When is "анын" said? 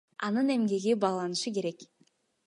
0.27-0.47